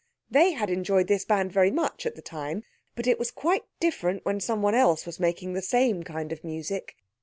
They 0.31 0.53
had 0.53 0.71
enjoyed 0.71 1.05
this 1.05 1.25
band 1.25 1.51
very 1.51 1.69
much 1.69 2.07
at 2.07 2.15
the 2.15 2.23
time. 2.23 2.63
But 2.95 3.05
it 3.05 3.19
was 3.19 3.29
quite 3.29 3.65
different 3.79 4.25
when 4.25 4.39
someone 4.39 4.73
else 4.73 5.05
was 5.05 5.19
making 5.19 5.53
the 5.53 5.61
same 5.61 6.01
kind 6.01 6.31
of 6.31 6.43
music. 6.43 6.95